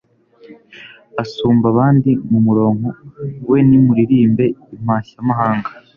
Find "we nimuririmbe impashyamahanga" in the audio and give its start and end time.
3.49-5.69